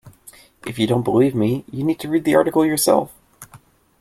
If 0.65 0.79
you 0.79 0.87
don't 0.87 1.03
believe 1.03 1.35
me, 1.35 1.63
you 1.69 1.83
need 1.83 1.99
to 1.99 2.09
read 2.09 2.23
the 2.23 2.33
article 2.33 2.65
yourself 2.65 3.13